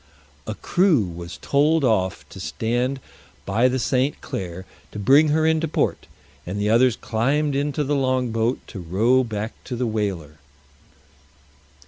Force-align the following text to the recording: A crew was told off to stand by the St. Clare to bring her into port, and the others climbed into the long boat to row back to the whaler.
A 0.47 0.55
crew 0.55 1.03
was 1.03 1.37
told 1.43 1.83
off 1.83 2.27
to 2.29 2.39
stand 2.39 2.99
by 3.45 3.67
the 3.67 3.77
St. 3.77 4.19
Clare 4.19 4.65
to 4.91 4.97
bring 4.97 5.27
her 5.27 5.45
into 5.45 5.67
port, 5.67 6.07
and 6.43 6.59
the 6.59 6.71
others 6.71 6.95
climbed 6.95 7.55
into 7.55 7.83
the 7.83 7.93
long 7.95 8.31
boat 8.31 8.57
to 8.69 8.79
row 8.79 9.23
back 9.23 9.53
to 9.65 9.75
the 9.75 9.85
whaler. 9.85 10.39